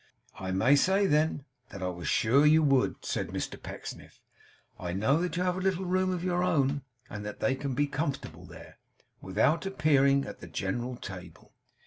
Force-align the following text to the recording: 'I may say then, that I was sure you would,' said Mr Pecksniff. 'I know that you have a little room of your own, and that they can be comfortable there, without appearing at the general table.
'I 0.39 0.53
may 0.53 0.75
say 0.75 1.05
then, 1.05 1.45
that 1.69 1.83
I 1.83 1.89
was 1.89 2.07
sure 2.07 2.43
you 2.43 2.63
would,' 2.63 3.05
said 3.05 3.27
Mr 3.27 3.61
Pecksniff. 3.61 4.19
'I 4.79 4.93
know 4.93 5.21
that 5.21 5.37
you 5.37 5.43
have 5.43 5.57
a 5.57 5.61
little 5.61 5.85
room 5.85 6.09
of 6.09 6.23
your 6.23 6.43
own, 6.43 6.81
and 7.07 7.23
that 7.23 7.39
they 7.39 7.53
can 7.53 7.75
be 7.75 7.85
comfortable 7.85 8.45
there, 8.47 8.79
without 9.21 9.67
appearing 9.67 10.25
at 10.25 10.39
the 10.39 10.47
general 10.47 10.95
table. 10.95 11.53